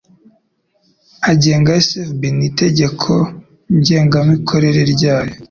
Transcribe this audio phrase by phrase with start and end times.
[1.31, 3.11] agenga SFB n itegeko
[3.75, 5.33] ngengamikorere ryayo